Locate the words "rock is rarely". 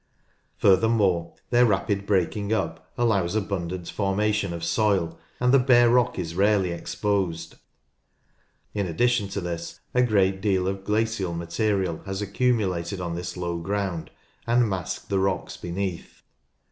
5.91-6.71